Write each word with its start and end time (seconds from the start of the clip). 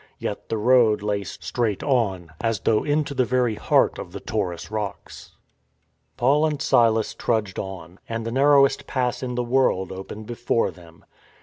Yet 0.17 0.49
the 0.49 0.57
road 0.57 1.03
lay 1.03 1.23
straight 1.23 1.83
on, 1.83 2.31
as 2.41 2.61
though 2.61 2.83
into 2.83 3.13
the 3.13 3.23
very 3.23 3.53
heart 3.53 3.99
of 3.99 4.13
the 4.13 4.19
Taurus 4.19 4.71
rocks. 4.71 5.35
Paul 6.17 6.43
and 6.47 6.59
Silas 6.59 7.13
trudged 7.13 7.59
on; 7.59 7.99
and 8.09 8.25
the 8.25 8.31
narrowest 8.31 8.87
pass 8.87 9.21
in 9.21 9.35
the 9.35 9.43
world 9.43 9.91
opened 9.91 10.25
before 10.25 10.71
them. 10.71 11.05